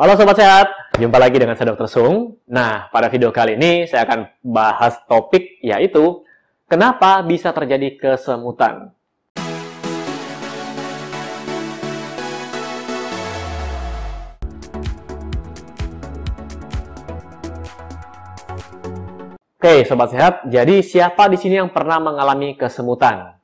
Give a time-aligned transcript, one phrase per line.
[0.00, 1.84] Halo Sobat Sehat, jumpa lagi dengan saya Dr.
[1.84, 2.40] Sung.
[2.48, 6.24] Nah, pada video kali ini saya akan bahas topik yaitu
[6.64, 8.96] Kenapa bisa terjadi kesemutan?
[19.60, 20.48] Oke, sobat sehat.
[20.48, 23.36] Jadi siapa di sini yang pernah mengalami kesemutan?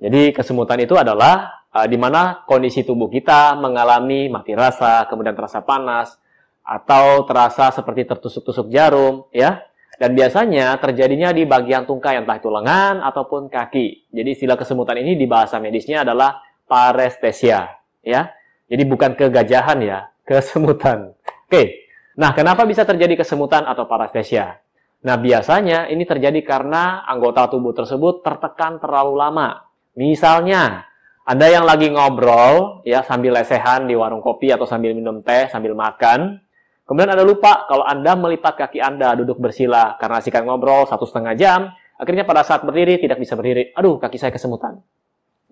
[0.00, 5.64] Jadi kesemutan itu adalah uh, di mana kondisi tubuh kita mengalami mati rasa, kemudian terasa
[5.64, 6.20] panas,
[6.62, 9.64] atau terasa seperti tertusuk-tusuk jarum, ya.
[9.98, 14.10] Dan biasanya terjadinya di bagian tungkai, entah itu lengan ataupun kaki.
[14.10, 17.70] Jadi istilah kesemutan ini di bahasa medisnya adalah parestesia,
[18.02, 18.30] ya.
[18.66, 21.12] Jadi bukan kegajahan ya, kesemutan.
[21.46, 21.84] Oke.
[22.12, 24.60] Nah, kenapa bisa terjadi kesemutan atau parestesia?
[25.02, 29.66] Nah, biasanya ini terjadi karena anggota tubuh tersebut tertekan terlalu lama.
[29.98, 30.91] Misalnya,
[31.22, 35.72] Anda yang lagi ngobrol ya sambil lesehan di warung kopi atau sambil minum teh, sambil
[35.78, 36.42] makan.
[36.82, 41.34] Kemudian Anda lupa kalau Anda melipat kaki Anda duduk bersila karena sikat ngobrol satu setengah
[41.38, 41.60] jam.
[41.94, 43.70] Akhirnya pada saat berdiri tidak bisa berdiri.
[43.78, 44.82] Aduh, kaki saya kesemutan.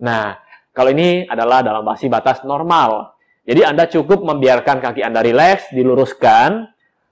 [0.03, 0.35] Nah,
[0.75, 3.15] kalau ini adalah dalam masih batas normal.
[3.47, 6.71] Jadi Anda cukup membiarkan kaki Anda rileks, diluruskan,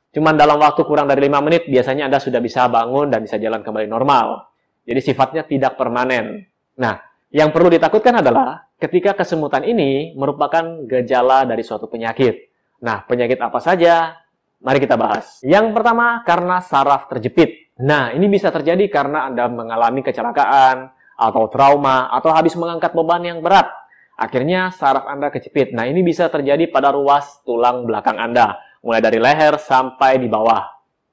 [0.09, 3.61] Cuman dalam waktu kurang dari 5 menit, biasanya Anda sudah bisa bangun dan bisa jalan
[3.61, 4.49] kembali normal.
[4.81, 6.49] Jadi sifatnya tidak permanen.
[6.81, 6.97] Nah,
[7.29, 12.49] yang perlu ditakutkan adalah ketika kesemutan ini merupakan gejala dari suatu penyakit.
[12.81, 14.17] Nah, penyakit apa saja?
[14.59, 15.39] Mari kita bahas.
[15.45, 17.75] Yang pertama, karena saraf terjepit.
[17.79, 23.39] Nah, ini bisa terjadi karena Anda mengalami kecelakaan, atau trauma, atau habis mengangkat beban yang
[23.43, 23.67] berat.
[24.15, 25.75] Akhirnya saraf Anda kejepit.
[25.75, 30.63] Nah, ini bisa terjadi pada ruas tulang belakang Anda mulai dari leher sampai di bawah.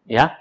[0.06, 0.39] Ya.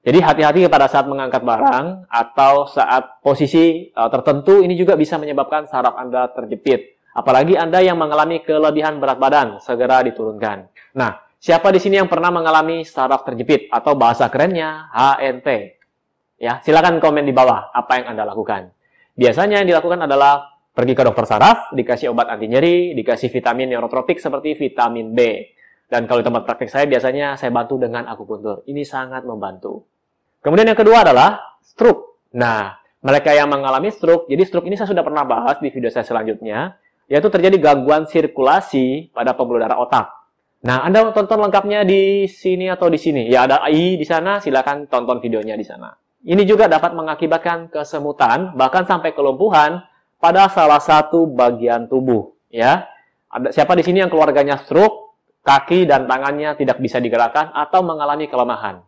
[0.00, 5.68] Jadi hati-hati pada saat mengangkat barang atau saat posisi uh, tertentu ini juga bisa menyebabkan
[5.68, 6.96] saraf Anda terjepit.
[7.12, 10.72] Apalagi Anda yang mengalami kelebihan berat badan, segera diturunkan.
[10.96, 15.48] Nah, siapa di sini yang pernah mengalami saraf terjepit atau bahasa kerennya HNT?
[16.40, 18.72] Ya, silakan komen di bawah apa yang Anda lakukan.
[19.12, 24.16] Biasanya yang dilakukan adalah pergi ke dokter saraf, dikasih obat anti nyeri, dikasih vitamin neurotropik
[24.16, 25.20] seperti vitamin B.
[25.90, 28.62] Dan kalau di tempat praktik saya biasanya saya bantu dengan akupuntur.
[28.64, 29.89] Ini sangat membantu.
[30.40, 32.26] Kemudian yang kedua adalah stroke.
[32.36, 36.04] Nah, mereka yang mengalami stroke, jadi stroke ini saya sudah pernah bahas di video saya
[36.04, 40.08] selanjutnya, yaitu terjadi gangguan sirkulasi pada pembuluh darah otak.
[40.60, 43.28] Nah, Anda tonton lengkapnya di sini atau di sini.
[43.28, 45.92] Ya, ada I di sana, silakan tonton videonya di sana.
[46.20, 49.80] Ini juga dapat mengakibatkan kesemutan, bahkan sampai kelumpuhan
[50.20, 52.36] pada salah satu bagian tubuh.
[52.52, 52.84] Ya,
[53.32, 55.10] ada siapa di sini yang keluarganya stroke?
[55.40, 58.84] kaki dan tangannya tidak bisa digerakkan atau mengalami kelemahan.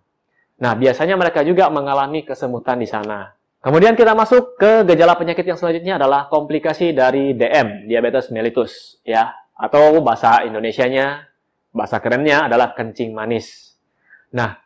[0.61, 3.33] Nah, biasanya mereka juga mengalami kesemutan di sana.
[3.63, 9.31] Kemudian kita masuk ke gejala penyakit yang selanjutnya adalah komplikasi dari DM, diabetes mellitus, ya,
[9.55, 11.31] atau bahasa Indonesianya,
[11.71, 13.79] bahasa kerennya adalah kencing manis.
[14.35, 14.59] Nah,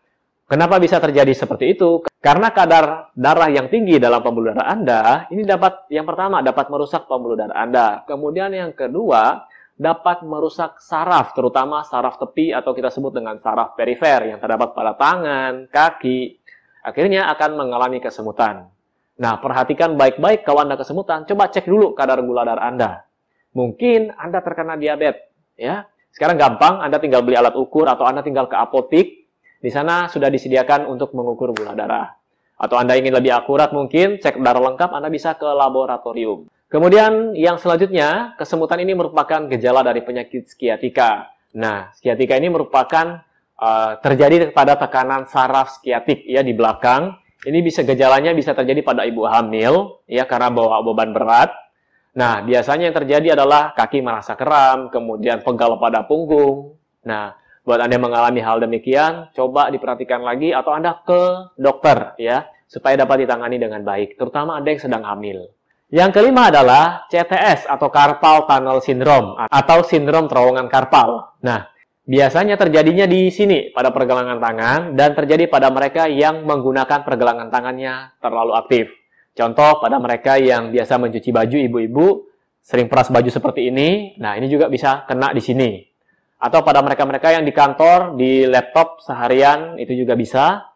[0.49, 2.09] kenapa bisa terjadi seperti itu?
[2.25, 7.05] Karena kadar darah yang tinggi dalam pembuluh darah Anda, ini dapat yang pertama dapat merusak
[7.05, 8.01] pembuluh darah Anda.
[8.09, 9.45] Kemudian yang kedua,
[9.77, 14.97] dapat merusak saraf, terutama saraf tepi atau kita sebut dengan saraf perifer yang terdapat pada
[14.97, 16.41] tangan, kaki.
[16.81, 18.73] Akhirnya akan mengalami kesemutan.
[19.17, 23.05] Nah, perhatikan baik-baik kalau Anda kesemutan, coba cek dulu kadar gula darah Anda.
[23.53, 25.89] Mungkin Anda terkena diabetes, ya.
[26.13, 29.29] Sekarang gampang, Anda tinggal beli alat ukur atau Anda tinggal ke apotik.
[29.61, 32.17] Di sana sudah disediakan untuk mengukur gula darah.
[32.57, 36.49] Atau Anda ingin lebih akurat mungkin, cek darah lengkap, Anda bisa ke laboratorium.
[36.66, 41.31] Kemudian yang selanjutnya, kesemutan ini merupakan gejala dari penyakit skiatika.
[41.54, 43.22] Nah, skiatika ini merupakan
[43.54, 47.15] uh, terjadi pada tekanan saraf skiatik ya di belakang.
[47.47, 51.54] Ini bisa gejalanya bisa terjadi pada ibu hamil ya karena bawa beban berat.
[52.16, 56.75] Nah, biasanya yang terjadi adalah kaki merasa kram, kemudian pegal pada punggung.
[57.06, 62.48] Nah, buat Anda yang mengalami hal demikian, coba diperhatikan lagi atau Anda ke dokter ya
[62.66, 65.47] supaya dapat ditangani dengan baik, terutama Anda yang sedang hamil.
[65.87, 71.39] Yang kelima adalah CTS atau Carpal Tunnel Syndrome atau sindrom terowongan karpal.
[71.47, 71.63] Nah,
[72.03, 78.19] biasanya terjadinya di sini pada pergelangan tangan dan terjadi pada mereka yang menggunakan pergelangan tangannya
[78.19, 78.91] terlalu aktif.
[79.31, 82.07] Contoh pada mereka yang biasa mencuci baju ibu-ibu,
[82.66, 84.19] sering peras baju seperti ini.
[84.19, 85.87] Nah, ini juga bisa kena di sini.
[86.43, 90.66] Atau pada mereka-mereka yang di kantor, di laptop seharian, itu juga bisa.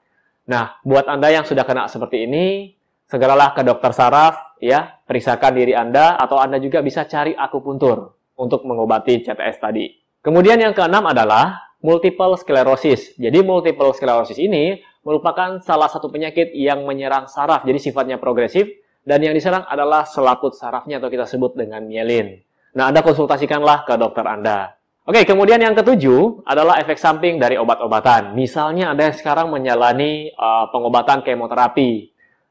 [0.47, 2.79] Nah, buat Anda yang sudah kena seperti ini,
[3.11, 8.63] segeralah ke dokter saraf, ya, periksakan diri Anda, atau Anda juga bisa cari akupuntur untuk
[8.69, 9.91] mengobati CTS tadi.
[10.21, 13.17] Kemudian yang keenam adalah multiple sclerosis.
[13.17, 18.69] Jadi multiple sclerosis ini merupakan salah satu penyakit yang menyerang saraf, jadi sifatnya progresif,
[19.01, 22.45] dan yang diserang adalah selaput sarafnya atau kita sebut dengan mielin.
[22.77, 24.77] Nah, Anda konsultasikanlah ke dokter Anda.
[25.09, 28.37] Oke, kemudian yang ketujuh adalah efek samping dari obat-obatan.
[28.37, 32.10] Misalnya ada yang sekarang menjalani uh, pengobatan kemoterapi.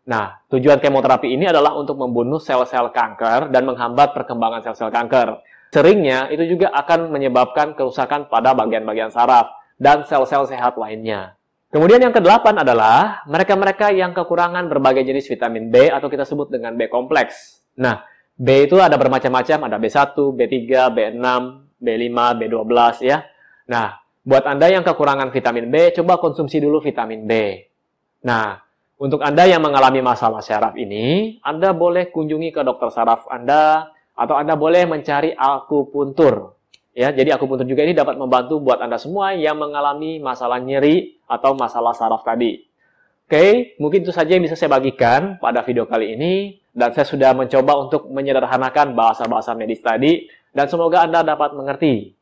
[0.10, 5.38] Nah, tujuan kemoterapi ini adalah untuk membunuh sel-sel kanker dan menghambat perkembangan sel-sel kanker.
[5.70, 11.38] Seringnya itu juga akan menyebabkan kerusakan pada bagian-bagian saraf dan sel-sel sehat lainnya.
[11.70, 16.74] Kemudian yang kedelapan adalah mereka-mereka yang kekurangan berbagai jenis vitamin B atau kita sebut dengan
[16.74, 17.62] B kompleks.
[17.78, 18.02] Nah,
[18.34, 20.58] B itu ada bermacam-macam, ada B1, B3,
[20.90, 21.22] B6,
[21.78, 22.74] B5, B12
[23.06, 23.22] ya.
[23.70, 27.34] Nah, buat Anda yang kekurangan vitamin B, coba konsumsi dulu vitamin B.
[28.26, 28.58] Nah,
[29.00, 34.36] untuk Anda yang mengalami masalah syaraf ini, Anda boleh kunjungi ke dokter saraf Anda atau
[34.36, 36.60] Anda boleh mencari akupuntur.
[36.92, 41.56] Ya, jadi akupuntur juga ini dapat membantu buat Anda semua yang mengalami masalah nyeri atau
[41.56, 42.60] masalah saraf tadi.
[43.24, 46.34] Oke, mungkin itu saja yang bisa saya bagikan pada video kali ini.
[46.70, 50.28] Dan saya sudah mencoba untuk menyederhanakan bahasa-bahasa medis tadi.
[50.52, 52.20] Dan semoga Anda dapat mengerti.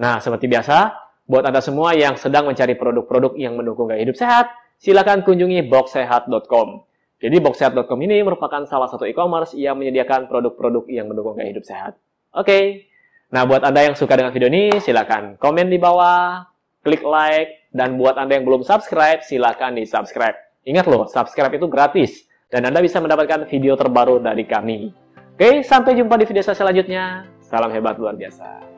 [0.00, 0.96] Nah, seperti biasa,
[1.28, 4.48] buat Anda semua yang sedang mencari produk-produk yang mendukung gaya hidup sehat,
[4.80, 6.68] silakan kunjungi boxsehat.com.
[7.16, 11.96] Jadi boxsehat.com ini merupakan salah satu e-commerce yang menyediakan produk-produk yang mendukung gaya hidup sehat.
[12.36, 12.92] Oke,
[13.32, 16.44] nah buat Anda yang suka dengan video ini, silakan komen di bawah,
[16.84, 20.36] klik like, dan buat Anda yang belum subscribe, silakan di subscribe.
[20.68, 22.26] Ingat loh, subscribe itu gratis.
[22.46, 24.94] Dan Anda bisa mendapatkan video terbaru dari kami.
[25.34, 27.26] Oke, sampai jumpa di video saya selanjutnya.
[27.42, 28.75] Salam hebat luar biasa.